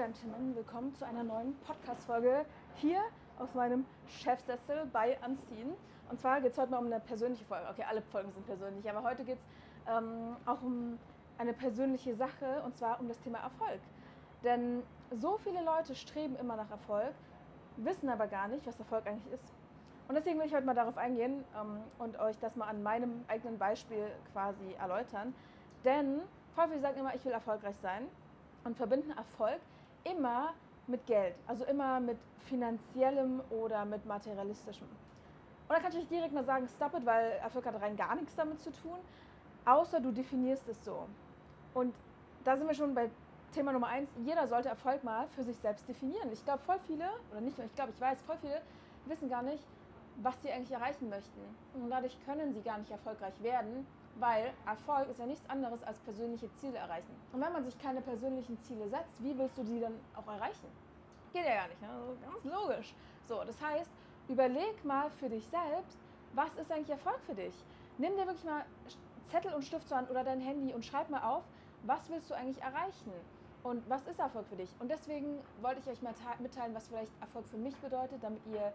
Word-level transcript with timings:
Gentlemen, 0.00 0.56
willkommen 0.56 0.94
zu 0.94 1.04
einer 1.04 1.22
neuen 1.22 1.54
Podcast-Folge 1.66 2.46
hier 2.76 3.02
aus 3.38 3.52
meinem 3.52 3.84
Chefsessel 4.08 4.86
bei 4.90 5.18
Unseen. 5.26 5.74
Und 6.08 6.18
zwar 6.18 6.40
geht 6.40 6.52
es 6.52 6.58
heute 6.58 6.70
mal 6.70 6.78
um 6.78 6.86
eine 6.86 7.00
persönliche 7.00 7.44
Folge. 7.44 7.66
Okay, 7.68 7.84
alle 7.86 8.00
Folgen 8.00 8.32
sind 8.32 8.46
persönlich, 8.46 8.88
aber 8.88 9.02
heute 9.02 9.24
geht 9.24 9.36
es 9.36 9.92
ähm, 9.92 10.36
auch 10.46 10.62
um 10.62 10.98
eine 11.36 11.52
persönliche 11.52 12.14
Sache 12.14 12.62
und 12.64 12.78
zwar 12.78 12.98
um 12.98 13.08
das 13.08 13.20
Thema 13.20 13.40
Erfolg. 13.40 13.78
Denn 14.42 14.82
so 15.10 15.36
viele 15.44 15.62
Leute 15.62 15.94
streben 15.94 16.34
immer 16.36 16.56
nach 16.56 16.70
Erfolg, 16.70 17.12
wissen 17.76 18.08
aber 18.08 18.26
gar 18.26 18.48
nicht, 18.48 18.66
was 18.66 18.78
Erfolg 18.78 19.06
eigentlich 19.06 19.30
ist. 19.34 19.52
Und 20.08 20.14
deswegen 20.14 20.38
will 20.38 20.46
ich 20.46 20.54
heute 20.54 20.64
mal 20.64 20.74
darauf 20.74 20.96
eingehen 20.96 21.44
ähm, 21.60 21.76
und 21.98 22.18
euch 22.20 22.38
das 22.38 22.56
mal 22.56 22.68
an 22.68 22.82
meinem 22.82 23.22
eigenen 23.28 23.58
Beispiel 23.58 24.06
quasi 24.32 24.72
erläutern. 24.80 25.34
Denn 25.84 26.22
voll 26.54 26.68
viele 26.68 26.80
sagen 26.80 26.98
immer, 26.98 27.14
ich 27.14 27.22
will 27.22 27.32
erfolgreich 27.32 27.76
sein 27.82 28.06
und 28.64 28.78
verbinden 28.78 29.10
Erfolg 29.10 29.60
immer 30.04 30.54
mit 30.86 31.06
Geld, 31.06 31.34
also 31.46 31.64
immer 31.64 32.00
mit 32.00 32.18
finanziellem 32.46 33.42
oder 33.50 33.84
mit 33.84 34.04
materialistischem. 34.06 34.86
Und 35.68 35.76
da 35.76 35.80
kann 35.80 35.96
ich 35.96 36.08
direkt 36.08 36.32
mal 36.32 36.44
sagen, 36.44 36.66
stop 36.66 36.94
it, 36.94 37.06
weil 37.06 37.32
Erfolg 37.42 37.66
hat 37.66 37.80
rein 37.80 37.96
gar 37.96 38.16
nichts 38.16 38.34
damit 38.34 38.60
zu 38.60 38.72
tun, 38.72 38.98
außer 39.64 40.00
du 40.00 40.10
definierst 40.10 40.68
es 40.68 40.84
so. 40.84 41.06
Und 41.74 41.94
da 42.44 42.56
sind 42.56 42.66
wir 42.66 42.74
schon 42.74 42.94
bei 42.94 43.08
Thema 43.52 43.72
Nummer 43.72 43.88
eins. 43.88 44.10
Jeder 44.24 44.46
sollte 44.48 44.68
Erfolg 44.68 45.04
mal 45.04 45.28
für 45.28 45.44
sich 45.44 45.56
selbst 45.58 45.88
definieren. 45.88 46.30
Ich 46.32 46.44
glaube, 46.44 46.60
voll 46.60 46.78
viele, 46.86 47.08
oder 47.30 47.40
nicht 47.40 47.56
nur, 47.56 47.66
ich 47.66 47.74
glaube, 47.74 47.92
ich 47.94 48.00
weiß, 48.00 48.20
voll 48.22 48.36
viele 48.40 48.60
wissen 49.06 49.28
gar 49.28 49.42
nicht, 49.42 49.62
was 50.22 50.34
sie 50.42 50.50
eigentlich 50.50 50.72
erreichen 50.72 51.08
möchten. 51.08 51.40
Und 51.74 51.90
dadurch 51.90 52.16
können 52.24 52.52
sie 52.52 52.62
gar 52.62 52.78
nicht 52.78 52.90
erfolgreich 52.90 53.34
werden, 53.42 53.86
weil 54.20 54.52
Erfolg 54.66 55.08
ist 55.08 55.18
ja 55.18 55.26
nichts 55.26 55.48
anderes 55.48 55.82
als 55.84 55.98
persönliche 56.00 56.52
Ziele 56.56 56.78
erreichen. 56.78 57.14
Und 57.32 57.40
wenn 57.40 57.52
man 57.52 57.64
sich 57.64 57.78
keine 57.78 58.00
persönlichen 58.00 58.60
Ziele 58.62 58.88
setzt, 58.88 59.22
wie 59.22 59.36
willst 59.38 59.56
du 59.58 59.64
die 59.64 59.80
dann 59.80 59.94
auch 60.14 60.26
erreichen? 60.26 60.66
Geht 61.32 61.46
ja 61.46 61.54
gar 61.54 61.68
nicht, 61.68 61.80
ne? 61.80 61.88
also 61.88 62.16
ganz 62.20 62.44
logisch. 62.44 62.94
So, 63.26 63.42
das 63.44 63.60
heißt, 63.62 63.90
überleg 64.28 64.84
mal 64.84 65.10
für 65.10 65.28
dich 65.28 65.46
selbst, 65.46 65.98
was 66.34 66.52
ist 66.54 66.70
eigentlich 66.70 66.90
Erfolg 66.90 67.20
für 67.26 67.34
dich? 67.34 67.54
Nimm 67.98 68.16
dir 68.16 68.26
wirklich 68.26 68.44
mal 68.44 68.64
Zettel 69.30 69.52
und 69.54 69.64
Stift 69.64 69.88
zur 69.88 69.96
Hand 69.98 70.10
oder 70.10 70.24
dein 70.24 70.40
Handy 70.40 70.72
und 70.72 70.84
schreib 70.84 71.10
mal 71.10 71.22
auf, 71.22 71.44
was 71.84 72.08
willst 72.10 72.30
du 72.30 72.34
eigentlich 72.34 72.62
erreichen? 72.62 73.12
Und 73.62 73.88
was 73.90 74.06
ist 74.06 74.18
Erfolg 74.18 74.46
für 74.48 74.56
dich? 74.56 74.70
Und 74.78 74.90
deswegen 74.90 75.38
wollte 75.60 75.80
ich 75.80 75.86
euch 75.86 76.02
mal 76.02 76.14
mitteilen, 76.38 76.74
was 76.74 76.88
vielleicht 76.88 77.12
Erfolg 77.20 77.46
für 77.46 77.58
mich 77.58 77.76
bedeutet, 77.76 78.22
damit 78.22 78.40
ihr 78.46 78.72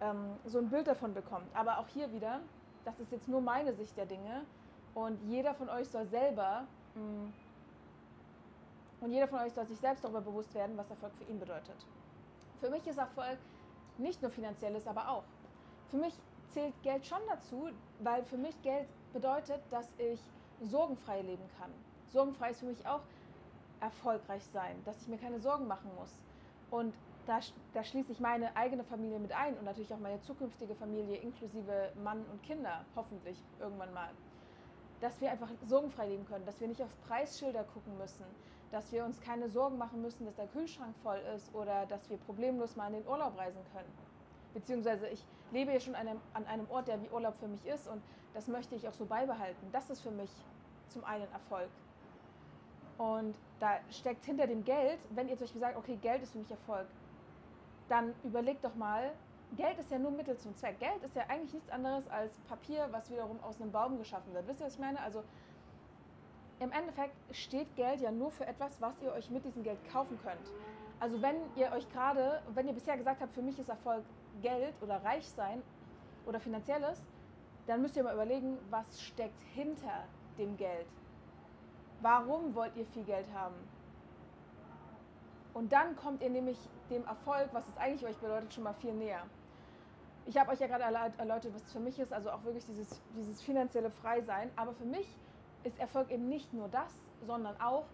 ähm, 0.00 0.36
so 0.44 0.58
ein 0.58 0.68
Bild 0.68 0.86
davon 0.86 1.14
bekommt. 1.14 1.46
Aber 1.54 1.78
auch 1.78 1.88
hier 1.88 2.12
wieder, 2.12 2.40
das 2.84 2.98
ist 3.00 3.10
jetzt 3.12 3.28
nur 3.28 3.40
meine 3.40 3.72
Sicht 3.72 3.96
der 3.96 4.06
Dinge. 4.06 4.42
Und 4.96 5.20
jeder 5.28 5.54
von 5.54 5.68
euch 5.68 5.88
soll 5.90 6.06
selber 6.06 6.66
mh, 6.94 7.02
mm, 7.02 7.32
und 9.02 9.12
jeder 9.12 9.28
von 9.28 9.40
euch 9.40 9.52
soll 9.52 9.66
sich 9.66 9.78
selbst 9.78 10.02
darüber 10.02 10.22
bewusst 10.22 10.54
werden, 10.54 10.76
was 10.78 10.88
Erfolg 10.88 11.12
für 11.16 11.30
ihn 11.30 11.38
bedeutet. 11.38 11.76
Für 12.60 12.70
mich 12.70 12.86
ist 12.86 12.96
Erfolg 12.96 13.38
nicht 13.98 14.22
nur 14.22 14.30
finanzielles, 14.30 14.86
aber 14.86 15.10
auch. 15.10 15.24
Für 15.90 15.98
mich 15.98 16.14
zählt 16.50 16.72
Geld 16.82 17.04
schon 17.06 17.20
dazu, 17.28 17.68
weil 18.00 18.24
für 18.24 18.38
mich 18.38 18.60
Geld 18.62 18.88
bedeutet, 19.12 19.60
dass 19.70 19.92
ich 19.98 20.18
sorgenfrei 20.62 21.20
leben 21.20 21.44
kann. 21.58 21.70
Sorgenfrei 22.08 22.50
ist 22.50 22.60
für 22.60 22.66
mich 22.66 22.86
auch 22.86 23.02
erfolgreich 23.80 24.44
sein, 24.54 24.82
dass 24.86 25.02
ich 25.02 25.08
mir 25.08 25.18
keine 25.18 25.40
Sorgen 25.40 25.66
machen 25.66 25.90
muss. 25.96 26.22
Und 26.70 26.94
da, 27.26 27.40
da 27.74 27.84
schließe 27.84 28.12
ich 28.12 28.20
meine 28.20 28.56
eigene 28.56 28.82
Familie 28.82 29.18
mit 29.18 29.32
ein 29.32 29.58
und 29.58 29.66
natürlich 29.66 29.92
auch 29.92 29.98
meine 29.98 30.22
zukünftige 30.22 30.74
Familie 30.74 31.16
inklusive 31.16 31.92
Mann 32.02 32.24
und 32.32 32.42
Kinder, 32.42 32.86
hoffentlich 32.94 33.38
irgendwann 33.60 33.92
mal 33.92 34.08
dass 35.00 35.20
wir 35.20 35.30
einfach 35.30 35.50
sorgenfrei 35.66 36.08
leben 36.08 36.26
können, 36.26 36.46
dass 36.46 36.60
wir 36.60 36.68
nicht 36.68 36.82
auf 36.82 36.90
Preisschilder 37.06 37.64
gucken 37.64 37.96
müssen, 37.98 38.24
dass 38.70 38.90
wir 38.92 39.04
uns 39.04 39.20
keine 39.20 39.48
Sorgen 39.48 39.78
machen 39.78 40.02
müssen, 40.02 40.24
dass 40.24 40.36
der 40.36 40.46
Kühlschrank 40.48 40.94
voll 41.02 41.20
ist 41.34 41.54
oder 41.54 41.86
dass 41.86 42.08
wir 42.10 42.16
problemlos 42.18 42.76
mal 42.76 42.88
in 42.88 42.94
den 42.94 43.06
Urlaub 43.06 43.36
reisen 43.36 43.60
können. 43.72 43.92
Beziehungsweise 44.54 45.08
ich 45.08 45.24
lebe 45.52 45.72
ja 45.72 45.80
schon 45.80 45.94
an 45.94 46.18
einem, 46.46 46.70
Ort, 46.70 46.88
der 46.88 47.00
wie 47.02 47.08
Urlaub 47.10 47.36
für 47.38 47.48
mich 47.48 47.64
ist 47.66 47.86
und 47.88 48.02
das 48.34 48.48
möchte 48.48 48.74
ich 48.74 48.88
auch 48.88 48.92
so 48.92 49.04
beibehalten. 49.04 49.68
Das 49.72 49.90
ist 49.90 50.00
für 50.00 50.10
mich 50.10 50.30
zum 50.88 51.04
einen 51.04 51.30
Erfolg. 51.32 51.68
Und 52.98 53.36
da 53.60 53.78
steckt 53.90 54.24
hinter 54.24 54.46
dem 54.46 54.64
Geld, 54.64 54.98
wenn 55.10 55.28
ihr 55.28 55.36
zum 55.36 55.44
Beispiel 55.44 55.60
sagt, 55.60 55.76
okay, 55.76 55.96
Geld 56.00 56.22
ist 56.22 56.32
für 56.32 56.38
mich 56.38 56.50
Erfolg, 56.50 56.86
dann 57.88 58.14
überlegt 58.24 58.64
doch 58.64 58.74
mal, 58.74 59.12
Geld 59.52 59.78
ist 59.78 59.90
ja 59.90 59.98
nur 59.98 60.10
Mittel 60.10 60.36
zum 60.36 60.54
Zweck. 60.56 60.78
Geld 60.80 61.02
ist 61.02 61.14
ja 61.14 61.22
eigentlich 61.28 61.54
nichts 61.54 61.70
anderes 61.70 62.06
als 62.08 62.38
Papier, 62.40 62.88
was 62.90 63.10
wiederum 63.10 63.42
aus 63.42 63.60
einem 63.60 63.70
Baum 63.70 63.98
geschaffen 63.98 64.34
wird. 64.34 64.46
Wisst 64.48 64.60
ihr, 64.60 64.66
was 64.66 64.74
ich 64.74 64.80
meine? 64.80 65.00
Also 65.00 65.22
im 66.58 66.72
Endeffekt 66.72 67.14
steht 67.34 67.74
Geld 67.76 68.00
ja 68.00 68.10
nur 68.10 68.30
für 68.30 68.46
etwas, 68.46 68.80
was 68.80 69.00
ihr 69.02 69.12
euch 69.12 69.30
mit 69.30 69.44
diesem 69.44 69.62
Geld 69.62 69.78
kaufen 69.90 70.18
könnt. 70.22 70.50
Also 70.98 71.20
wenn 71.20 71.36
ihr 71.54 71.70
euch 71.72 71.88
gerade, 71.90 72.42
wenn 72.54 72.66
ihr 72.66 72.72
bisher 72.72 72.96
gesagt 72.96 73.20
habt, 73.20 73.32
für 73.32 73.42
mich 73.42 73.58
ist 73.58 73.68
Erfolg 73.68 74.04
Geld 74.42 74.74
oder 74.82 75.02
reich 75.04 75.28
sein 75.28 75.62
oder 76.24 76.40
finanzielles, 76.40 77.04
dann 77.66 77.82
müsst 77.82 77.96
ihr 77.96 78.04
mal 78.04 78.14
überlegen, 78.14 78.58
was 78.70 79.02
steckt 79.02 79.42
hinter 79.54 80.04
dem 80.38 80.56
Geld. 80.56 80.86
Warum 82.00 82.54
wollt 82.54 82.76
ihr 82.76 82.86
viel 82.86 83.04
Geld 83.04 83.26
haben? 83.34 83.54
Und 85.52 85.72
dann 85.72 85.96
kommt 85.96 86.22
ihr 86.22 86.30
nämlich 86.30 86.58
dem 86.90 87.04
Erfolg, 87.06 87.48
was 87.52 87.66
es 87.68 87.76
eigentlich 87.76 88.04
euch 88.06 88.16
bedeutet, 88.16 88.52
schon 88.52 88.64
mal 88.64 88.74
viel 88.74 88.92
näher. 88.92 89.22
Ich 90.26 90.36
habe 90.36 90.50
euch 90.50 90.58
ja 90.58 90.66
gerade 90.66 90.82
erläutert, 90.82 91.54
was 91.54 91.62
es 91.62 91.72
für 91.72 91.80
mich 91.80 91.98
ist, 91.98 92.12
also 92.12 92.30
auch 92.30 92.42
wirklich 92.44 92.64
dieses, 92.64 93.00
dieses 93.16 93.42
finanzielle 93.42 93.90
Freisein. 93.90 94.50
Aber 94.56 94.72
für 94.72 94.84
mich 94.84 95.06
ist 95.62 95.78
Erfolg 95.78 96.10
eben 96.10 96.28
nicht 96.28 96.52
nur 96.52 96.68
das, 96.68 96.92
sondern 97.26 97.58
auch 97.60 97.84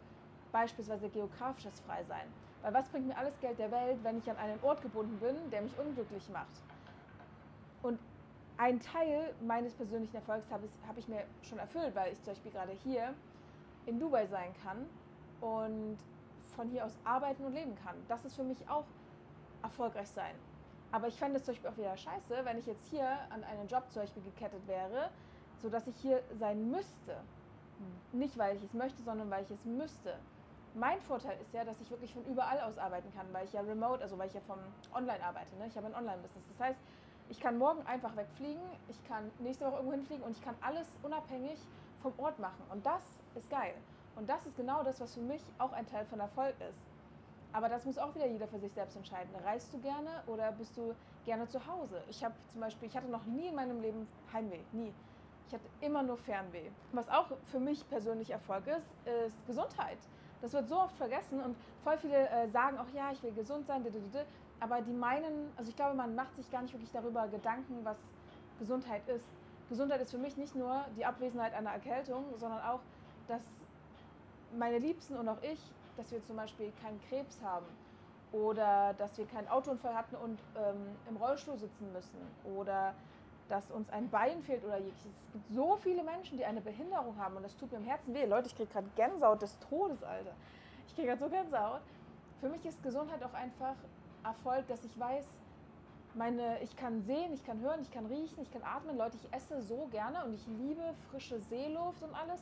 beispielsweise 0.51 1.09
geografisches 1.09 1.79
Freisein. 1.81 2.27
Weil 2.63 2.75
was 2.75 2.89
bringt 2.89 3.09
mir 3.09 3.17
alles 3.17 3.39
Geld 3.41 3.59
der 3.59 3.71
Welt, 3.71 3.99
wenn 4.03 4.19
ich 4.19 4.31
an 4.31 4.37
einen 4.37 4.59
Ort 4.63 4.81
gebunden 4.83 5.19
bin, 5.19 5.37
der 5.51 5.63
mich 5.63 5.77
unglücklich 5.79 6.29
macht? 6.31 6.63
Und 7.83 7.99
ein 8.57 8.79
Teil 8.81 9.35
meines 9.41 9.75
persönlichen 9.75 10.15
Erfolgs 10.15 10.51
habe 10.51 10.67
ich, 10.67 10.73
hab 10.89 10.97
ich 10.97 11.09
mir 11.09 11.25
schon 11.43 11.59
erfüllt, 11.59 11.95
weil 11.95 12.13
ich 12.13 12.23
zum 12.23 12.33
Beispiel 12.33 12.53
gerade 12.53 12.73
hier 12.85 13.15
in 13.87 13.99
Dubai 13.99 14.27
sein 14.27 14.55
kann 14.63 14.87
und 15.41 15.99
von 16.57 16.69
hier 16.69 16.85
aus 16.85 16.97
arbeiten 17.05 17.45
und 17.45 17.55
leben 17.55 17.75
kann. 17.85 17.97
Das 18.09 18.25
ist 18.25 18.37
für 18.37 18.45
mich 18.45 18.69
auch 18.69 18.85
erfolgreich 19.63 20.09
sein. 20.09 20.35
Aber 20.91 21.09
ich 21.09 21.17
fände 21.17 21.39
es 21.39 21.45
zum 21.45 21.55
Beispiel 21.55 21.71
auch 21.71 21.77
wieder 21.77 21.97
scheiße, 21.97 22.45
wenn 22.45 22.59
ich 22.59 22.67
jetzt 22.67 22.87
hier 22.91 23.07
an 23.31 23.43
einen 23.45 23.67
Job 23.67 23.85
zum 23.91 24.03
Beispiel 24.03 24.23
gekettet 24.23 24.67
wäre, 24.67 25.11
sodass 25.63 25.87
ich 25.87 25.97
hier 25.97 26.23
sein 26.39 26.71
müsste. 26.71 27.17
Hm. 27.79 28.19
Nicht, 28.21 28.37
weil 28.37 28.57
ich 28.57 28.63
es 28.63 28.75
möchte, 28.75 29.03
sondern 29.03 29.31
weil 29.31 29.43
ich 29.45 29.51
es 29.51 29.65
müsste. 29.65 30.19
Mein 30.75 31.01
Vorteil 31.03 31.39
ist 31.41 31.53
ja, 31.53 31.65
dass 31.65 31.81
ich 31.81 31.91
wirklich 31.91 32.13
von 32.13 32.25
überall 32.25 32.61
aus 32.61 32.79
arbeiten 32.79 33.13
kann, 33.15 33.27
weil 33.33 33.45
ich 33.47 33.53
ja 33.53 33.61
remote, 33.61 34.03
also 34.03 34.19
weil 34.19 34.29
ich 34.29 34.35
ja 34.35 34.41
vom 34.41 34.59
Online 34.95 35.23
arbeite. 35.23 35.55
Ne? 35.57 35.67
Ich 35.67 35.77
habe 35.77 35.87
ein 35.87 35.95
Online-Business. 35.95 36.45
Das 36.49 36.61
heißt, 36.61 36.81
ich 37.29 37.41
kann 37.41 37.57
morgen 37.57 37.87
einfach 37.87 38.15
wegfliegen, 38.17 38.63
ich 38.89 39.03
kann 39.05 39.31
nächste 39.39 39.65
Woche 39.65 39.77
irgendwo 39.77 39.93
hinfliegen 39.93 40.25
und 40.25 40.33
ich 40.37 40.43
kann 40.43 40.55
alles 40.61 40.87
unabhängig 41.03 41.59
vom 42.03 42.13
Ort 42.19 42.39
machen. 42.39 42.65
Und 42.71 42.85
das 42.85 43.03
ist 43.35 43.49
geil. 43.49 43.75
Und 44.17 44.29
das 44.29 44.45
ist 44.47 44.57
genau 44.57 44.83
das, 44.83 45.01
was 45.01 45.15
für 45.15 45.21
mich 45.21 45.43
auch 45.59 45.73
ein 45.73 45.87
Teil 45.87 46.05
von 46.07 46.21
Erfolg 46.21 46.55
ist. 46.69 46.81
Aber 47.53 47.69
das 47.69 47.85
muss 47.85 47.99
auch 47.99 48.15
wieder 48.15 48.27
jeder 48.27 48.49
für 48.49 48.59
sich 48.59 48.73
selbst 48.73 48.97
entscheiden. 48.97 49.31
Reist 49.45 49.73
du 49.75 49.79
gerne 49.79 50.23
oder 50.27 50.53
bist 50.53 50.77
du 50.77 50.95
gerne 51.25 51.47
zu 51.49 51.67
Hause? 51.67 52.03
Ich 52.09 52.25
habe 52.25 52.35
zum 52.51 52.61
Beispiel, 52.61 52.89
ich 52.89 52.97
hatte 52.97 53.09
noch 53.09 53.25
nie 53.25 53.49
in 53.49 53.55
meinem 53.55 53.81
Leben 53.81 54.09
Heimweh, 54.33 54.61
nie. 54.73 54.93
Ich 55.49 55.55
hatte 55.55 55.67
immer 55.83 56.03
nur 56.03 56.17
Fernweh. 56.17 56.71
Was 56.93 57.09
auch 57.11 57.27
für 57.45 57.61
mich 57.61 57.87
persönlich 57.91 58.31
Erfolg 58.31 58.67
ist, 58.67 58.87
ist 59.27 59.47
Gesundheit. 59.47 59.99
Das 60.41 60.53
wird 60.55 60.67
so 60.67 60.79
oft 60.79 60.97
vergessen 60.97 61.41
und 61.41 61.57
voll 61.85 61.99
viele 61.99 62.29
äh, 62.29 62.49
sagen 62.49 62.79
auch, 62.79 62.89
ja, 62.95 63.13
ich 63.13 63.23
will 63.23 63.33
gesund 63.33 63.67
sein, 63.67 63.85
aber 64.61 64.81
die 64.81 64.93
meinen, 64.93 65.51
also 65.57 65.69
ich 65.69 65.77
glaube, 65.77 65.95
man 65.95 66.15
macht 66.15 66.35
sich 66.37 66.51
gar 66.51 66.63
nicht 66.63 66.73
wirklich 66.73 66.91
darüber 66.91 67.29
Gedanken, 67.29 67.85
was 67.85 67.97
Gesundheit 68.59 69.07
ist. 69.09 69.27
Gesundheit 69.69 70.01
ist 70.01 70.11
für 70.11 70.19
mich 70.19 70.37
nicht 70.37 70.55
nur 70.55 70.85
die 70.97 71.05
Abwesenheit 71.05 71.55
einer 71.55 71.71
Erkältung, 71.71 72.25
sondern 72.39 72.61
auch, 72.63 72.81
dass 73.29 73.43
meine 74.59 74.79
Liebsten 74.79 75.17
und 75.17 75.29
auch 75.29 75.43
ich, 75.43 75.61
dass 75.97 76.11
wir 76.11 76.25
zum 76.25 76.37
Beispiel 76.37 76.73
keinen 76.83 77.01
Krebs 77.09 77.41
haben 77.43 77.67
oder 78.33 78.95
dass 78.95 79.17
wir 79.19 79.27
keinen 79.27 79.49
Autounfall 79.49 79.95
hatten 79.95 80.17
und 80.17 80.39
ähm, 80.57 80.97
im 81.09 81.17
Rollstuhl 81.17 81.59
sitzen 81.59 81.93
müssen 81.93 82.19
oder 82.57 82.95
dass 83.49 83.71
uns 83.71 83.91
ein 83.91 84.09
Bein 84.09 84.43
fehlt 84.43 84.65
oder 84.65 84.79
jegliches. 84.79 85.13
Es 85.27 85.33
gibt 85.33 85.53
so 85.53 85.77
viele 85.77 86.03
Menschen, 86.03 86.39
die 86.39 86.45
eine 86.45 86.61
Behinderung 86.61 87.17
haben 87.19 87.37
und 87.37 87.43
das 87.43 87.57
tut 87.57 87.71
mir 87.71 87.79
im 87.79 87.85
Herzen 87.85 88.15
weh. 88.15 88.25
Leute, 88.25 88.47
ich 88.49 88.57
kriege 88.57 88.73
gerade 88.73 88.89
Gänsehaut 88.97 89.43
des 89.43 89.59
Todes, 89.59 90.03
Alter. 90.03 90.33
Ich 90.87 90.95
kriege 90.95 91.09
gerade 91.09 91.21
so 91.21 91.29
Gänsehaut. 91.29 91.83
Für 92.41 92.49
mich 92.49 92.65
ist 92.65 92.83
Gesundheit 92.83 93.23
auch 93.23 93.35
einfach 93.35 93.77
Erfolg, 94.25 94.67
dass 94.69 94.85
ich 94.85 94.99
weiß, 94.99 95.27
meine, 96.15 96.61
ich 96.63 96.77
kann 96.77 97.03
sehen, 97.03 97.33
ich 97.33 97.45
kann 97.45 97.61
hören, 97.61 97.81
ich 97.83 97.91
kann 97.91 98.07
riechen, 98.07 98.43
ich 98.43 98.51
kann 98.51 98.63
atmen. 98.63 98.97
Leute, 98.97 99.17
ich 99.17 99.33
esse 99.33 99.63
so 99.63 99.89
gerne 99.91 100.25
und 100.25 100.35
ich 100.35 100.47
liebe 100.47 100.95
frische 101.11 101.41
Seeluft 101.41 102.03
und 102.03 102.15
alles. 102.15 102.41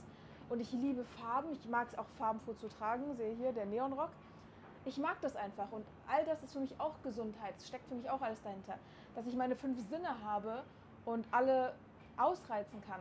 Und 0.51 0.59
ich 0.59 0.73
liebe 0.73 1.05
Farben. 1.05 1.53
Ich 1.53 1.67
mag 1.69 1.87
es 1.89 1.97
auch 1.97 2.09
farbenfroh 2.19 2.55
zu 2.55 2.69
tragen. 2.69 3.15
Sehe 3.15 3.35
hier 3.37 3.53
der 3.53 3.67
Neonrock. 3.67 4.11
Ich 4.85 4.99
mag 4.99 5.21
das 5.21 5.37
einfach. 5.37 5.71
Und 5.71 5.87
all 6.09 6.25
das 6.25 6.43
ist 6.43 6.53
für 6.53 6.61
mich 6.61 6.79
auch 6.79 7.01
Gesundheit. 7.03 7.55
Es 7.57 7.69
steckt 7.69 7.87
für 7.89 7.95
mich 7.95 8.11
auch 8.11 8.21
alles 8.21 8.43
dahinter. 8.43 8.75
Dass 9.15 9.27
ich 9.27 9.37
meine 9.37 9.55
fünf 9.55 9.81
Sinne 9.89 10.09
habe 10.25 10.65
und 11.05 11.25
alle 11.31 11.73
ausreizen 12.17 12.83
kann. 12.83 13.01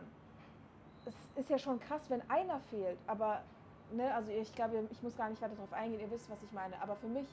Es 1.06 1.16
ist 1.36 1.50
ja 1.50 1.58
schon 1.58 1.80
krass, 1.80 2.02
wenn 2.10 2.22
einer 2.30 2.60
fehlt. 2.70 3.00
Aber 3.08 3.42
ne, 3.92 4.14
also 4.14 4.32
ich 4.32 4.54
glaube, 4.54 4.88
ich 4.92 5.02
muss 5.02 5.18
gar 5.18 5.30
nicht 5.30 5.42
weiter 5.42 5.56
darauf 5.56 5.74
eingehen, 5.74 6.02
ihr 6.02 6.12
wisst, 6.12 6.30
was 6.30 6.44
ich 6.44 6.52
meine. 6.52 6.80
Aber 6.84 6.96
für 6.98 7.08
mich 7.08 7.28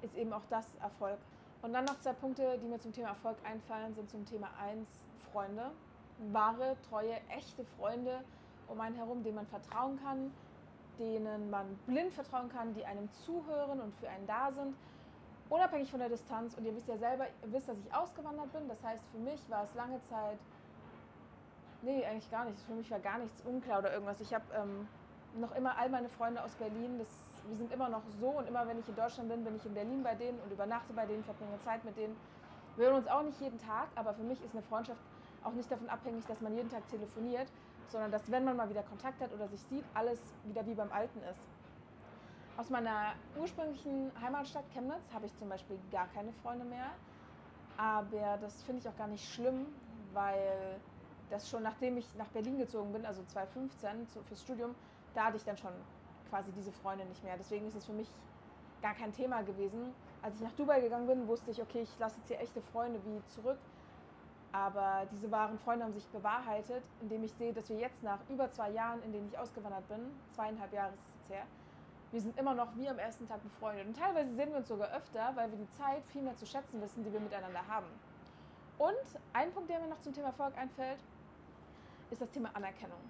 ist 0.00 0.16
eben 0.16 0.32
auch 0.32 0.46
das 0.48 0.66
Erfolg. 0.76 1.18
Und 1.60 1.74
dann 1.74 1.84
noch 1.84 2.00
zwei 2.00 2.14
Punkte, 2.14 2.58
die 2.62 2.68
mir 2.68 2.78
zum 2.78 2.92
Thema 2.92 3.08
Erfolg 3.08 3.36
einfallen, 3.44 3.94
sind 3.94 4.08
zum 4.08 4.24
Thema 4.24 4.48
1 4.62 4.88
Freunde. 5.30 5.72
Wahre, 6.32 6.76
treue, 6.88 7.20
echte 7.28 7.64
Freunde 7.76 8.24
um 8.68 8.80
einen 8.80 8.96
herum, 8.96 9.22
denen 9.22 9.36
man 9.36 9.46
vertrauen 9.46 9.98
kann, 10.02 10.32
denen 10.98 11.50
man 11.50 11.66
blind 11.86 12.12
vertrauen 12.12 12.48
kann, 12.48 12.74
die 12.74 12.84
einem 12.84 13.08
zuhören 13.24 13.80
und 13.80 13.94
für 13.96 14.08
einen 14.08 14.26
da 14.26 14.50
sind, 14.52 14.74
unabhängig 15.48 15.90
von 15.90 16.00
der 16.00 16.08
Distanz. 16.08 16.54
Und 16.54 16.64
ihr 16.64 16.74
wisst 16.74 16.88
ja 16.88 16.96
selber, 16.96 17.26
ihr 17.44 17.52
wisst, 17.52 17.68
dass 17.68 17.78
ich 17.78 17.94
ausgewandert 17.94 18.52
bin. 18.52 18.68
Das 18.68 18.82
heißt, 18.82 19.02
für 19.12 19.18
mich 19.18 19.40
war 19.48 19.64
es 19.64 19.74
lange 19.74 20.00
Zeit, 20.02 20.38
nee, 21.82 22.04
eigentlich 22.04 22.30
gar 22.30 22.44
nichts. 22.44 22.62
Für 22.64 22.74
mich 22.74 22.90
war 22.90 22.98
gar 22.98 23.18
nichts 23.18 23.42
unklar 23.42 23.78
oder 23.80 23.92
irgendwas. 23.92 24.20
Ich 24.20 24.34
habe 24.34 24.44
ähm, 24.54 24.88
noch 25.36 25.54
immer 25.54 25.76
all 25.78 25.88
meine 25.88 26.08
Freunde 26.08 26.42
aus 26.42 26.54
Berlin. 26.54 26.98
Das, 26.98 27.08
wir 27.46 27.56
sind 27.56 27.72
immer 27.72 27.88
noch 27.88 28.02
so 28.20 28.28
und 28.28 28.48
immer, 28.48 28.66
wenn 28.66 28.78
ich 28.78 28.88
in 28.88 28.96
Deutschland 28.96 29.28
bin, 29.28 29.44
bin 29.44 29.56
ich 29.56 29.64
in 29.64 29.74
Berlin 29.74 30.02
bei 30.02 30.14
denen 30.14 30.38
und 30.40 30.52
übernachte 30.52 30.92
bei 30.92 31.06
denen, 31.06 31.24
verbringe 31.24 31.58
Zeit 31.64 31.84
mit 31.84 31.96
denen. 31.96 32.16
Wir 32.76 32.86
hören 32.86 32.96
uns 32.96 33.08
auch 33.08 33.22
nicht 33.22 33.40
jeden 33.40 33.58
Tag, 33.58 33.88
aber 33.94 34.14
für 34.14 34.22
mich 34.22 34.42
ist 34.44 34.52
eine 34.52 34.62
Freundschaft 34.62 35.00
auch 35.44 35.52
nicht 35.52 35.70
davon 35.70 35.88
abhängig, 35.88 36.24
dass 36.26 36.40
man 36.40 36.54
jeden 36.54 36.70
Tag 36.70 36.86
telefoniert, 36.88 37.48
sondern 37.90 38.10
dass, 38.10 38.30
wenn 38.30 38.44
man 38.44 38.56
mal 38.56 38.68
wieder 38.70 38.82
Kontakt 38.82 39.20
hat 39.20 39.32
oder 39.32 39.48
sich 39.48 39.60
sieht, 39.62 39.84
alles 39.94 40.20
wieder 40.44 40.66
wie 40.66 40.74
beim 40.74 40.92
Alten 40.92 41.20
ist. 41.22 41.40
Aus 42.56 42.70
meiner 42.70 43.12
ursprünglichen 43.38 44.10
Heimatstadt 44.20 44.64
Chemnitz 44.72 45.12
habe 45.12 45.26
ich 45.26 45.36
zum 45.38 45.48
Beispiel 45.48 45.78
gar 45.92 46.08
keine 46.08 46.32
Freunde 46.32 46.64
mehr. 46.64 46.90
Aber 47.76 48.36
das 48.40 48.62
finde 48.62 48.80
ich 48.80 48.88
auch 48.88 48.96
gar 48.96 49.06
nicht 49.06 49.32
schlimm, 49.32 49.66
weil 50.12 50.80
das 51.30 51.48
schon 51.48 51.62
nachdem 51.62 51.96
ich 51.96 52.06
nach 52.16 52.26
Berlin 52.28 52.58
gezogen 52.58 52.92
bin, 52.92 53.06
also 53.06 53.22
2015 53.22 54.06
fürs 54.24 54.42
Studium, 54.42 54.74
da 55.14 55.26
hatte 55.26 55.36
ich 55.36 55.44
dann 55.44 55.56
schon 55.56 55.72
quasi 56.30 56.50
diese 56.52 56.72
Freunde 56.72 57.04
nicht 57.04 57.22
mehr. 57.22 57.36
Deswegen 57.36 57.66
ist 57.68 57.76
es 57.76 57.86
für 57.86 57.92
mich 57.92 58.08
gar 58.82 58.94
kein 58.94 59.12
Thema 59.12 59.42
gewesen. 59.42 59.94
Als 60.22 60.36
ich 60.36 60.40
nach 60.40 60.52
Dubai 60.52 60.80
gegangen 60.80 61.06
bin, 61.06 61.28
wusste 61.28 61.50
ich, 61.50 61.62
okay, 61.62 61.82
ich 61.82 61.98
lasse 61.98 62.16
jetzt 62.18 62.28
hier 62.28 62.40
echte 62.40 62.60
Freunde 62.60 63.00
wie 63.04 63.24
zurück. 63.28 63.58
Aber 64.52 65.06
diese 65.12 65.30
wahren 65.30 65.58
Freunde 65.58 65.84
haben 65.84 65.92
sich 65.92 66.06
bewahrheitet, 66.08 66.82
indem 67.02 67.22
ich 67.24 67.32
sehe, 67.34 67.52
dass 67.52 67.68
wir 67.68 67.76
jetzt 67.76 68.02
nach 68.02 68.18
über 68.30 68.50
zwei 68.50 68.70
Jahren, 68.70 69.02
in 69.02 69.12
denen 69.12 69.28
ich 69.28 69.38
ausgewandert 69.38 69.86
bin, 69.88 70.00
zweieinhalb 70.34 70.72
Jahre 70.72 70.94
ist 70.94 71.00
es 71.00 71.20
jetzt 71.20 71.30
her, 71.30 71.46
wir 72.10 72.20
sind 72.20 72.38
immer 72.38 72.54
noch 72.54 72.74
wie 72.76 72.88
am 72.88 72.98
ersten 72.98 73.28
Tag 73.28 73.42
befreundet. 73.42 73.86
Und 73.86 73.96
teilweise 73.96 74.34
sehen 74.34 74.50
wir 74.50 74.56
uns 74.56 74.68
sogar 74.68 74.90
öfter, 74.92 75.32
weil 75.34 75.50
wir 75.50 75.58
die 75.58 75.70
Zeit 75.72 76.02
viel 76.06 76.22
mehr 76.22 76.36
zu 76.36 76.46
schätzen 76.46 76.80
wissen, 76.80 77.04
die 77.04 77.12
wir 77.12 77.20
miteinander 77.20 77.66
haben. 77.68 77.86
Und 78.78 78.94
ein 79.34 79.52
Punkt, 79.52 79.68
der 79.68 79.80
mir 79.80 79.88
noch 79.88 80.00
zum 80.00 80.14
Thema 80.14 80.28
Erfolg 80.28 80.56
einfällt, 80.56 81.00
ist 82.10 82.22
das 82.22 82.30
Thema 82.30 82.50
Anerkennung. 82.54 83.00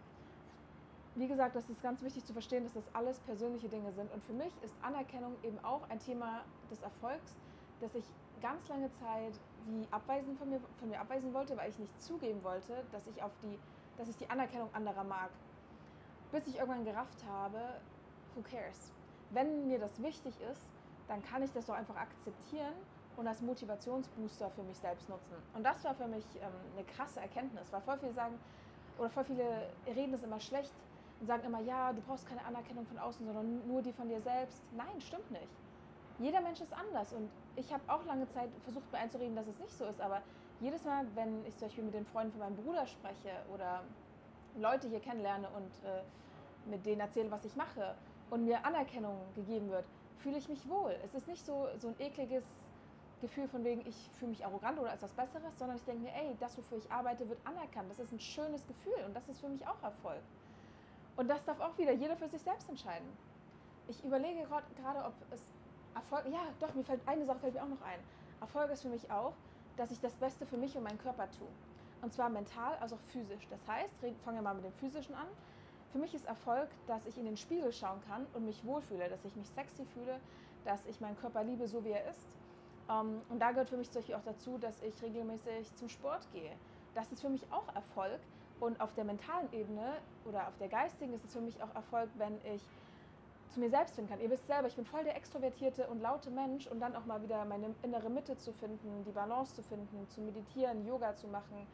Wie 1.14 1.28
gesagt, 1.28 1.54
das 1.54 1.68
ist 1.68 1.82
ganz 1.82 2.02
wichtig 2.02 2.24
zu 2.24 2.32
verstehen, 2.32 2.64
dass 2.64 2.74
das 2.74 2.94
alles 2.94 3.20
persönliche 3.20 3.68
Dinge 3.68 3.92
sind. 3.92 4.12
Und 4.12 4.24
für 4.24 4.32
mich 4.32 4.52
ist 4.62 4.74
Anerkennung 4.82 5.36
eben 5.42 5.58
auch 5.64 5.88
ein 5.90 5.98
Thema 6.00 6.42
des 6.70 6.82
Erfolgs, 6.82 7.36
dass 7.80 7.94
ich 7.94 8.04
ganz 8.40 8.68
lange 8.68 8.90
Zeit 8.92 9.34
wie 9.68 9.86
abweisen 9.90 10.36
von 10.36 10.50
mir, 10.50 10.60
von 10.78 10.88
mir 10.88 11.00
abweisen 11.00 11.32
wollte, 11.34 11.56
weil 11.56 11.70
ich 11.70 11.78
nicht 11.78 12.02
zugeben 12.02 12.42
wollte, 12.42 12.74
dass 12.92 13.06
ich, 13.06 13.22
auf 13.22 13.32
die, 13.42 13.58
dass 13.98 14.08
ich 14.08 14.16
die 14.16 14.28
Anerkennung 14.30 14.68
anderer 14.74 15.04
mag. 15.04 15.30
Bis 16.32 16.46
ich 16.46 16.56
irgendwann 16.56 16.84
gerafft 16.84 17.24
habe, 17.28 17.58
who 18.34 18.42
cares? 18.42 18.92
Wenn 19.30 19.68
mir 19.68 19.78
das 19.78 20.02
wichtig 20.02 20.34
ist, 20.50 20.66
dann 21.08 21.22
kann 21.22 21.42
ich 21.42 21.52
das 21.52 21.66
doch 21.66 21.74
einfach 21.74 21.96
akzeptieren 21.96 22.74
und 23.16 23.26
als 23.26 23.40
Motivationsbooster 23.42 24.50
für 24.50 24.62
mich 24.62 24.76
selbst 24.76 25.08
nutzen. 25.08 25.34
Und 25.54 25.64
das 25.64 25.82
war 25.84 25.94
für 25.94 26.06
mich 26.06 26.24
ähm, 26.36 26.52
eine 26.76 26.84
krasse 26.84 27.20
Erkenntnis, 27.20 27.72
weil 27.72 27.80
voll 27.80 27.98
viele 27.98 28.12
sagen, 28.12 28.38
oder 28.98 29.10
voll 29.10 29.24
viele 29.24 29.68
reden 29.86 30.14
es 30.14 30.22
immer 30.22 30.40
schlecht 30.40 30.72
und 31.20 31.26
sagen 31.26 31.44
immer, 31.44 31.60
ja, 31.60 31.92
du 31.92 32.00
brauchst 32.02 32.26
keine 32.26 32.44
Anerkennung 32.44 32.86
von 32.86 32.98
außen, 32.98 33.26
sondern 33.26 33.66
nur 33.66 33.82
die 33.82 33.92
von 33.92 34.08
dir 34.08 34.20
selbst. 34.20 34.62
Nein, 34.72 35.00
stimmt 35.00 35.30
nicht. 35.30 35.48
Jeder 36.18 36.40
Mensch 36.40 36.60
ist 36.60 36.72
anders 36.72 37.12
und 37.12 37.30
ich 37.54 37.72
habe 37.72 37.82
auch 37.86 38.04
lange 38.04 38.28
Zeit 38.30 38.50
versucht, 38.64 38.90
mir 38.92 38.98
einzureden, 38.98 39.36
dass 39.36 39.46
es 39.46 39.58
nicht 39.58 39.76
so 39.76 39.84
ist, 39.84 40.00
aber 40.00 40.20
jedes 40.60 40.84
Mal, 40.84 41.06
wenn 41.14 41.44
ich 41.46 41.56
zum 41.56 41.68
Beispiel 41.68 41.84
mit 41.84 41.94
den 41.94 42.06
Freunden 42.06 42.32
von 42.32 42.40
meinem 42.40 42.56
Bruder 42.56 42.86
spreche 42.86 43.30
oder 43.54 43.84
Leute 44.56 44.88
hier 44.88 44.98
kennenlerne 44.98 45.48
und 45.50 45.70
äh, 45.84 46.02
mit 46.68 46.84
denen 46.84 47.00
erzähle, 47.00 47.30
was 47.30 47.44
ich 47.44 47.54
mache 47.54 47.94
und 48.30 48.44
mir 48.44 48.64
Anerkennung 48.64 49.16
gegeben 49.36 49.70
wird, 49.70 49.84
fühle 50.18 50.38
ich 50.38 50.48
mich 50.48 50.68
wohl. 50.68 50.96
Es 51.04 51.14
ist 51.14 51.28
nicht 51.28 51.46
so, 51.46 51.68
so 51.78 51.88
ein 51.88 51.94
ekliges 52.00 52.44
Gefühl 53.20 53.46
von 53.48 53.64
wegen, 53.64 53.86
ich 53.86 54.10
fühle 54.18 54.30
mich 54.30 54.44
arrogant 54.44 54.78
oder 54.78 54.90
als 54.90 55.02
was 55.02 55.12
Besseres, 55.12 55.56
sondern 55.58 55.76
ich 55.76 55.84
denke 55.84 56.02
mir, 56.02 56.12
ey, 56.14 56.36
das, 56.40 56.58
wofür 56.58 56.78
ich 56.78 56.90
arbeite, 56.90 57.28
wird 57.28 57.38
anerkannt. 57.44 57.90
Das 57.90 58.00
ist 58.00 58.12
ein 58.12 58.20
schönes 58.20 58.66
Gefühl 58.66 59.04
und 59.06 59.14
das 59.14 59.28
ist 59.28 59.40
für 59.40 59.48
mich 59.48 59.64
auch 59.66 59.82
Erfolg. 59.82 60.22
Und 61.16 61.28
das 61.28 61.44
darf 61.44 61.60
auch 61.60 61.76
wieder 61.78 61.92
jeder 61.92 62.16
für 62.16 62.28
sich 62.28 62.42
selbst 62.42 62.68
entscheiden. 62.68 63.08
Ich 63.88 64.04
überlege 64.04 64.46
gerade, 64.76 65.04
ob 65.04 65.14
es 65.30 65.42
Erfolg, 65.98 66.24
ja, 66.32 66.40
doch, 66.60 66.74
mir 66.74 66.84
fällt 66.84 67.00
eine 67.06 67.26
Sache 67.26 67.38
fällt 67.40 67.54
mir 67.54 67.62
auch 67.62 67.68
noch 67.68 67.82
ein. 67.82 67.98
Erfolg 68.40 68.70
ist 68.70 68.82
für 68.82 68.88
mich 68.88 69.10
auch, 69.10 69.32
dass 69.76 69.90
ich 69.90 70.00
das 70.00 70.14
Beste 70.14 70.46
für 70.46 70.56
mich 70.56 70.76
und 70.76 70.84
meinen 70.84 70.98
Körper 70.98 71.28
tue. 71.30 71.48
Und 72.02 72.12
zwar 72.12 72.28
mental 72.28 72.76
als 72.76 72.92
auch 72.92 73.00
physisch. 73.12 73.46
Das 73.50 73.66
heißt, 73.66 73.94
fangen 74.24 74.36
wir 74.36 74.42
mal 74.42 74.54
mit 74.54 74.64
dem 74.64 74.72
Physischen 74.74 75.14
an. 75.14 75.26
Für 75.92 75.98
mich 75.98 76.14
ist 76.14 76.26
Erfolg, 76.26 76.68
dass 76.86 77.06
ich 77.06 77.18
in 77.18 77.24
den 77.24 77.36
Spiegel 77.36 77.72
schauen 77.72 78.00
kann 78.06 78.26
und 78.34 78.44
mich 78.44 78.64
wohlfühle, 78.64 79.08
dass 79.08 79.24
ich 79.24 79.34
mich 79.36 79.48
sexy 79.48 79.84
fühle, 79.86 80.20
dass 80.64 80.84
ich 80.86 81.00
meinen 81.00 81.16
Körper 81.16 81.42
liebe, 81.42 81.66
so 81.66 81.84
wie 81.84 81.90
er 81.90 82.08
ist 82.08 82.38
ähm, 82.88 83.22
und 83.28 83.38
da 83.40 83.50
gehört 83.50 83.68
für 83.68 83.76
mich 83.76 83.90
zum 83.90 84.00
Beispiel 84.00 84.14
auch 84.14 84.24
dazu, 84.24 84.58
dass 84.58 84.80
ich 84.82 85.00
regelmäßig 85.02 85.74
zum 85.76 85.88
Sport 85.88 86.30
gehe. 86.32 86.52
Das 86.94 87.12
ist 87.12 87.20
für 87.20 87.28
mich 87.28 87.42
auch 87.52 87.74
Erfolg. 87.74 88.20
Und 88.60 88.80
auf 88.80 88.92
der 88.94 89.04
mentalen 89.04 89.52
Ebene 89.52 89.94
oder 90.24 90.48
auf 90.48 90.56
der 90.58 90.68
geistigen 90.68 91.12
ist 91.14 91.24
es 91.24 91.32
für 91.32 91.40
mich 91.40 91.62
auch 91.62 91.72
Erfolg, 91.76 92.10
wenn 92.16 92.34
ich 92.44 92.62
zu 93.50 93.60
mir 93.60 93.70
selbst 93.70 93.94
finden 93.94 94.10
kann. 94.10 94.20
Ihr 94.20 94.30
wisst 94.30 94.46
selber, 94.46 94.68
ich 94.68 94.76
bin 94.76 94.84
voll 94.84 95.04
der 95.04 95.16
extrovertierte 95.16 95.86
und 95.88 96.00
laute 96.00 96.30
Mensch 96.30 96.66
und 96.66 96.80
dann 96.80 96.94
auch 96.94 97.04
mal 97.06 97.22
wieder 97.22 97.44
meine 97.44 97.74
innere 97.82 98.10
Mitte 98.10 98.36
zu 98.36 98.52
finden, 98.52 99.04
die 99.04 99.12
Balance 99.12 99.54
zu 99.54 99.62
finden, 99.62 100.06
zu 100.08 100.20
meditieren, 100.20 100.86
Yoga 100.86 101.14
zu 101.14 101.28
machen, 101.28 101.66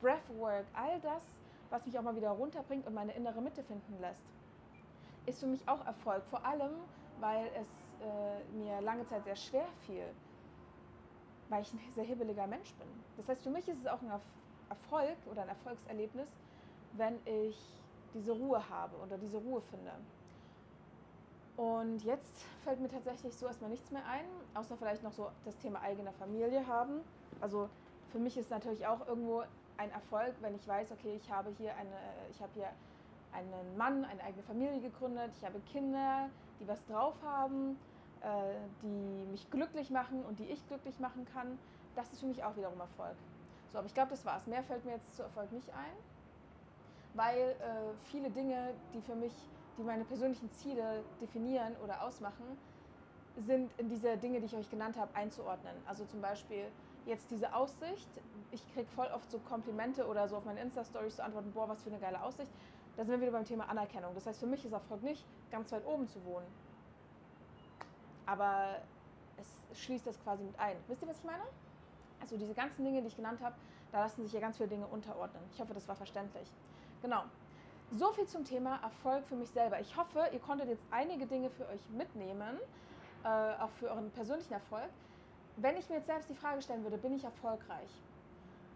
Breathwork, 0.00 0.64
all 0.74 1.00
das, 1.00 1.22
was 1.70 1.86
mich 1.86 1.98
auch 1.98 2.02
mal 2.02 2.16
wieder 2.16 2.30
runterbringt 2.30 2.86
und 2.86 2.94
meine 2.94 3.12
innere 3.12 3.40
Mitte 3.40 3.62
finden 3.62 4.00
lässt, 4.00 4.24
ist 5.26 5.40
für 5.40 5.46
mich 5.46 5.66
auch 5.68 5.84
Erfolg. 5.86 6.22
Vor 6.30 6.44
allem, 6.44 6.72
weil 7.20 7.46
es 7.54 7.68
äh, 8.02 8.56
mir 8.56 8.80
lange 8.80 9.06
Zeit 9.06 9.24
sehr 9.24 9.36
schwer 9.36 9.66
fiel, 9.86 10.04
weil 11.48 11.62
ich 11.62 11.72
ein 11.72 11.80
sehr 11.94 12.04
hibbeliger 12.04 12.46
Mensch 12.46 12.74
bin. 12.74 12.88
Das 13.16 13.28
heißt, 13.28 13.42
für 13.42 13.50
mich 13.50 13.68
ist 13.68 13.78
es 13.78 13.86
auch 13.86 14.00
ein 14.02 14.10
Erfolg 14.68 15.16
oder 15.30 15.42
ein 15.42 15.48
Erfolgserlebnis, 15.48 16.28
wenn 16.94 17.18
ich 17.26 17.56
diese 18.14 18.32
Ruhe 18.32 18.68
habe 18.68 18.96
oder 18.98 19.18
diese 19.18 19.38
Ruhe 19.38 19.60
finde. 19.62 19.92
Und 21.56 22.02
jetzt 22.04 22.44
fällt 22.64 22.80
mir 22.80 22.88
tatsächlich 22.88 23.36
so 23.36 23.46
erstmal 23.46 23.70
nichts 23.70 23.90
mehr 23.90 24.02
ein, 24.06 24.24
außer 24.54 24.76
vielleicht 24.76 25.02
noch 25.02 25.12
so 25.12 25.30
das 25.44 25.56
Thema 25.58 25.80
eigener 25.82 26.12
Familie 26.12 26.66
haben. 26.66 27.00
Also 27.40 27.68
für 28.10 28.18
mich 28.18 28.36
ist 28.36 28.50
natürlich 28.50 28.86
auch 28.86 29.06
irgendwo 29.06 29.42
ein 29.76 29.90
Erfolg, 29.90 30.34
wenn 30.40 30.54
ich 30.54 30.66
weiß, 30.66 30.92
okay, 30.92 31.14
ich 31.16 31.30
habe 31.30 31.50
hier 31.58 31.74
eine, 31.76 31.96
ich 32.30 32.40
habe 32.40 32.52
hier 32.54 32.68
einen 33.32 33.76
Mann, 33.76 34.04
eine 34.04 34.22
eigene 34.22 34.42
Familie 34.42 34.80
gegründet, 34.80 35.32
ich 35.36 35.44
habe 35.44 35.58
Kinder, 35.72 36.28
die 36.60 36.68
was 36.68 36.84
drauf 36.86 37.14
haben, 37.24 37.76
äh, 38.20 38.54
die 38.82 39.30
mich 39.30 39.50
glücklich 39.50 39.90
machen 39.90 40.24
und 40.24 40.38
die 40.38 40.44
ich 40.44 40.66
glücklich 40.68 40.98
machen 41.00 41.26
kann, 41.32 41.58
das 41.96 42.12
ist 42.12 42.20
für 42.20 42.26
mich 42.26 42.44
auch 42.44 42.56
wiederum 42.56 42.78
Erfolg. 42.80 43.16
So, 43.72 43.78
aber 43.78 43.86
ich 43.86 43.94
glaube, 43.94 44.10
das 44.10 44.24
war's. 44.24 44.46
Mehr 44.46 44.62
fällt 44.62 44.84
mir 44.84 44.92
jetzt 44.92 45.16
zu 45.16 45.22
Erfolg 45.22 45.50
nicht 45.52 45.68
ein, 45.70 45.96
weil 47.14 47.38
äh, 47.38 47.94
viele 48.04 48.30
Dinge, 48.30 48.74
die 48.94 49.00
für 49.00 49.14
mich, 49.14 49.32
die 49.78 49.82
meine 49.82 50.04
persönlichen 50.04 50.50
Ziele 50.50 51.04
definieren 51.20 51.74
oder 51.82 52.02
ausmachen, 52.02 52.44
sind 53.46 53.70
in 53.78 53.88
diese 53.88 54.16
Dinge, 54.18 54.40
die 54.40 54.46
ich 54.46 54.56
euch 54.56 54.70
genannt 54.70 54.96
habe, 54.96 55.14
einzuordnen. 55.14 55.74
Also 55.86 56.04
zum 56.04 56.20
Beispiel 56.20 56.64
jetzt 57.06 57.30
diese 57.30 57.54
Aussicht. 57.54 58.08
Ich 58.50 58.62
kriege 58.74 58.88
voll 58.94 59.08
oft 59.14 59.30
so 59.30 59.38
Komplimente 59.38 60.06
oder 60.06 60.28
so 60.28 60.36
auf 60.36 60.44
meine 60.44 60.60
Insta-Stories 60.60 61.16
zu 61.16 61.24
antworten, 61.24 61.50
boah, 61.52 61.68
was 61.68 61.82
für 61.82 61.90
eine 61.90 61.98
geile 61.98 62.22
Aussicht. 62.22 62.50
Da 62.96 63.04
sind 63.04 63.12
wir 63.12 63.20
wieder 63.22 63.32
beim 63.32 63.46
Thema 63.46 63.68
Anerkennung. 63.68 64.14
Das 64.14 64.26
heißt, 64.26 64.40
für 64.40 64.46
mich 64.46 64.64
ist 64.64 64.72
Erfolg 64.72 65.02
nicht, 65.02 65.24
ganz 65.50 65.72
weit 65.72 65.86
oben 65.86 66.06
zu 66.08 66.22
wohnen 66.24 66.46
aber 68.26 68.78
es 69.36 69.80
schließt 69.80 70.06
das 70.06 70.18
quasi 70.22 70.42
mit 70.42 70.58
ein. 70.58 70.76
Wisst 70.88 71.02
ihr, 71.02 71.08
was 71.08 71.18
ich 71.18 71.24
meine? 71.24 71.42
Also 72.20 72.36
diese 72.36 72.54
ganzen 72.54 72.84
Dinge, 72.84 73.00
die 73.00 73.08
ich 73.08 73.16
genannt 73.16 73.40
habe, 73.42 73.54
da 73.90 74.00
lassen 74.00 74.22
sich 74.22 74.32
ja 74.32 74.40
ganz 74.40 74.56
viele 74.56 74.68
Dinge 74.68 74.86
unterordnen. 74.86 75.42
Ich 75.52 75.60
hoffe, 75.60 75.74
das 75.74 75.86
war 75.88 75.96
verständlich. 75.96 76.48
Genau. 77.02 77.24
So 77.94 78.10
viel 78.12 78.26
zum 78.26 78.42
Thema 78.44 78.76
Erfolg 78.82 79.26
für 79.26 79.36
mich 79.36 79.50
selber. 79.50 79.78
Ich 79.78 79.94
hoffe, 79.98 80.26
ihr 80.32 80.38
konntet 80.38 80.66
jetzt 80.68 80.82
einige 80.90 81.26
Dinge 81.26 81.50
für 81.50 81.68
euch 81.68 81.90
mitnehmen, 81.90 82.58
äh, 83.22 83.28
auch 83.28 83.68
für 83.72 83.90
euren 83.90 84.10
persönlichen 84.12 84.54
Erfolg. 84.54 84.88
Wenn 85.56 85.76
ich 85.76 85.90
mir 85.90 85.96
jetzt 85.96 86.06
selbst 86.06 86.30
die 86.30 86.34
Frage 86.34 86.62
stellen 86.62 86.84
würde, 86.84 86.96
bin 86.96 87.12
ich 87.12 87.22
erfolgreich? 87.22 87.90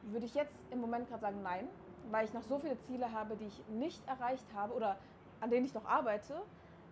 Würde 0.03 0.27
ich 0.27 0.35
jetzt 0.35 0.53
im 0.71 0.83
Moment 0.83 1.09
gerade 1.09 1.23
sagen, 1.23 1.43
nein, 1.43 1.67
weil 2.11 2.27
ich 2.27 2.35
noch 2.35 2.43
so 2.43 2.59
viele 2.59 2.79
Ziele 2.81 3.11
habe, 3.11 3.37
die 3.37 3.47
ich 3.47 3.67
nicht 3.69 4.07
erreicht 4.07 4.53
habe 4.55 4.75
oder 4.75 4.99
an 5.41 5.49
denen 5.49 5.65
ich 5.65 5.73
noch 5.73 5.87
arbeite. 5.87 6.43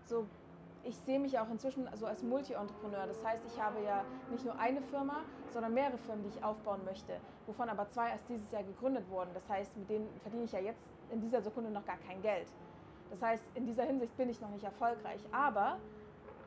So 0.06 0.26
ich 0.84 0.96
sehe 0.96 1.18
mich 1.18 1.38
auch 1.38 1.50
inzwischen 1.50 1.88
so 1.94 2.06
als 2.06 2.22
Multi-Entrepreneur. 2.22 3.06
Das 3.06 3.22
heißt, 3.24 3.44
ich 3.46 3.58
habe 3.60 3.80
ja 3.82 4.04
nicht 4.28 4.44
nur 4.44 4.58
eine 4.58 4.82
Firma, 4.82 5.24
sondern 5.50 5.74
mehrere 5.74 5.98
Firmen, 5.98 6.22
die 6.22 6.30
ich 6.30 6.44
aufbauen 6.44 6.84
möchte, 6.84 7.20
wovon 7.46 7.68
aber 7.68 7.88
zwei 7.90 8.10
erst 8.10 8.28
dieses 8.28 8.50
Jahr 8.50 8.62
gegründet 8.62 9.08
wurden. 9.08 9.32
Das 9.34 9.48
heißt, 9.48 9.76
mit 9.76 9.88
denen 9.88 10.08
verdiene 10.20 10.44
ich 10.44 10.52
ja 10.52 10.60
jetzt 10.60 10.93
in 11.10 11.20
dieser 11.20 11.42
Sekunde 11.42 11.70
noch 11.70 11.84
gar 11.84 11.98
kein 11.98 12.20
Geld. 12.22 12.48
Das 13.10 13.22
heißt, 13.22 13.44
in 13.54 13.66
dieser 13.66 13.84
Hinsicht 13.84 14.16
bin 14.16 14.28
ich 14.28 14.40
noch 14.40 14.50
nicht 14.50 14.64
erfolgreich. 14.64 15.20
Aber 15.32 15.78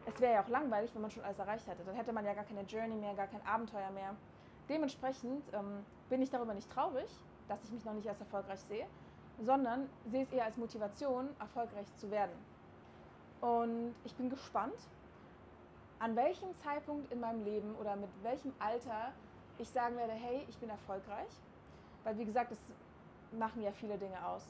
es 0.06 0.20
wäre 0.20 0.34
ja 0.34 0.44
auch 0.44 0.50
langweilig, 0.50 0.94
wenn 0.94 1.02
man 1.02 1.12
schon 1.12 1.24
alles 1.24 1.40
erreicht 1.40 1.68
hätte. 1.68 1.84
Dann 1.84 1.96
hätte 1.96 2.14
man 2.14 2.26
ja 2.26 2.34
gar 2.34 2.44
keine 2.44 2.62
Journey 2.62 2.96
mehr, 2.96 3.14
gar 3.14 3.28
kein 3.28 3.46
Abenteuer 3.46 3.90
mehr. 3.92 4.16
Dementsprechend 4.70 5.44
ähm, 5.54 5.86
bin 6.10 6.22
ich 6.22 6.30
darüber 6.30 6.54
nicht 6.54 6.70
traurig, 6.70 7.10
dass 7.48 7.64
ich 7.64 7.72
mich 7.72 7.86
noch 7.86 7.94
nicht 7.94 8.08
als 8.10 8.20
erfolgreich 8.20 8.60
sehe, 8.62 8.86
sondern 9.40 9.90
sehe 10.06 10.24
es 10.24 10.32
eher 10.32 10.46
als 10.46 10.58
Motivation, 10.58 11.30
erfolgreich 11.40 11.88
zu 11.96 12.10
werden. 12.12 12.34
Und 13.42 13.96
ich 14.04 14.16
bin 14.16 14.30
gespannt, 14.30 14.76
an 16.00 16.16
welchem 16.16 16.56
Zeitpunkt 16.64 17.12
in 17.12 17.20
meinem 17.20 17.44
Leben 17.44 17.76
oder 17.76 17.96
mit 17.96 18.10
welchem 18.24 18.54
Alter 18.60 19.14
ich 19.58 19.70
sagen 19.70 19.96
werde, 19.98 20.14
hey, 20.14 20.46
ich 20.48 20.58
bin 20.58 20.70
erfolgreich. 20.70 21.30
Weil 22.04 22.18
wie 22.18 22.26
gesagt, 22.26 22.52
es 22.52 22.60
machen 23.32 23.62
ja 23.62 23.72
viele 23.72 23.98
Dinge 23.98 24.26
aus. 24.26 24.44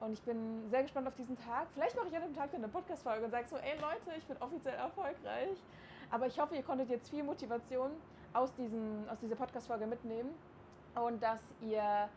Und 0.00 0.12
ich 0.12 0.22
bin 0.22 0.68
sehr 0.70 0.82
gespannt 0.82 1.08
auf 1.08 1.16
diesen 1.16 1.36
Tag. 1.36 1.66
Vielleicht 1.74 1.96
mache 1.96 2.08
ich 2.08 2.16
an 2.16 2.22
dem 2.22 2.34
Tag 2.34 2.52
dann 2.52 2.62
eine 2.62 2.72
Podcast-Folge 2.72 3.24
und 3.24 3.30
sage 3.30 3.48
so, 3.48 3.56
ey 3.56 3.76
Leute, 3.80 4.16
ich 4.16 4.24
bin 4.26 4.36
offiziell 4.38 4.74
erfolgreich. 4.74 5.58
Aber 6.10 6.26
ich 6.26 6.38
hoffe, 6.38 6.54
ihr 6.54 6.62
konntet 6.62 6.88
jetzt 6.88 7.10
viel 7.10 7.22
Motivation 7.22 7.90
aus, 8.32 8.54
diesen, 8.54 9.08
aus 9.08 9.18
dieser 9.18 9.34
Podcast-Folge 9.34 9.86
mitnehmen 9.86 10.30
und 10.94 11.22
dass 11.22 11.40
ihr 11.60 12.08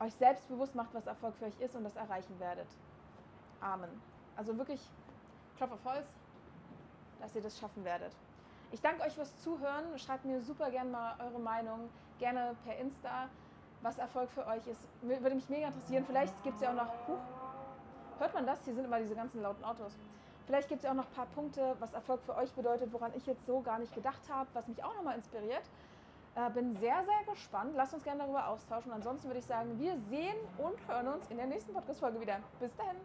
euch 0.00 0.14
selbst 0.14 0.46
bewusst 0.48 0.74
macht, 0.74 0.92
was 0.92 1.06
Erfolg 1.06 1.34
für 1.36 1.46
euch 1.46 1.58
ist 1.60 1.74
und 1.74 1.84
das 1.84 1.96
erreichen 1.96 2.38
werdet. 2.38 2.68
Amen. 3.60 3.90
Also 4.36 4.56
wirklich, 4.58 4.80
Klopf 5.56 5.72
auf 5.72 5.84
Holz, 5.84 6.06
dass 7.20 7.34
ihr 7.34 7.42
das 7.42 7.58
schaffen 7.58 7.84
werdet. 7.84 8.12
Ich 8.72 8.80
danke 8.80 9.02
euch 9.02 9.14
fürs 9.14 9.36
Zuhören. 9.38 9.98
Schreibt 9.98 10.24
mir 10.24 10.40
super 10.40 10.70
gerne 10.70 10.90
mal 10.90 11.14
eure 11.20 11.38
Meinung, 11.38 11.88
gerne 12.18 12.56
per 12.64 12.76
Insta, 12.76 13.28
was 13.84 13.98
Erfolg 13.98 14.30
für 14.30 14.46
euch 14.46 14.66
ist. 14.66 14.80
Würde 15.02 15.34
mich 15.34 15.48
mega 15.48 15.66
interessieren. 15.66 16.04
Vielleicht 16.06 16.42
gibt 16.42 16.56
es 16.56 16.62
ja 16.62 16.70
auch 16.70 16.74
noch. 16.74 16.88
Huch, 17.06 17.20
hört 18.18 18.34
man 18.34 18.46
das? 18.46 18.64
Hier 18.64 18.74
sind 18.74 18.84
immer 18.84 18.98
diese 18.98 19.14
ganzen 19.14 19.42
lauten 19.42 19.62
Autos. 19.62 19.92
Vielleicht 20.46 20.68
gibt 20.68 20.80
es 20.80 20.84
ja 20.84 20.90
auch 20.90 20.96
noch 20.96 21.06
ein 21.06 21.14
paar 21.14 21.26
Punkte, 21.26 21.76
was 21.78 21.92
Erfolg 21.92 22.20
für 22.22 22.36
euch 22.36 22.52
bedeutet, 22.52 22.92
woran 22.92 23.12
ich 23.14 23.26
jetzt 23.26 23.46
so 23.46 23.60
gar 23.60 23.78
nicht 23.78 23.94
gedacht 23.94 24.20
habe, 24.30 24.48
was 24.54 24.66
mich 24.68 24.82
auch 24.82 24.94
nochmal 24.94 25.16
inspiriert. 25.16 25.62
Äh, 26.34 26.50
bin 26.50 26.74
sehr, 26.76 27.04
sehr 27.04 27.32
gespannt. 27.32 27.74
Lasst 27.76 27.94
uns 27.94 28.02
gerne 28.02 28.20
darüber 28.20 28.48
austauschen. 28.48 28.90
Ansonsten 28.92 29.28
würde 29.28 29.38
ich 29.38 29.46
sagen, 29.46 29.78
wir 29.78 29.96
sehen 30.10 30.36
und 30.58 30.76
hören 30.88 31.08
uns 31.08 31.30
in 31.30 31.36
der 31.36 31.46
nächsten 31.46 31.72
Podcast-Folge 31.72 32.20
wieder. 32.20 32.38
Bis 32.58 32.74
dahin. 32.76 32.96